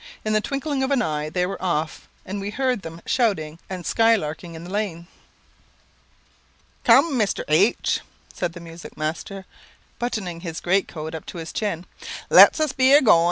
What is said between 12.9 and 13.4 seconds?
a goin'."